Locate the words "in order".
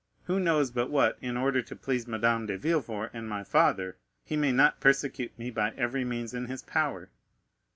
1.21-1.61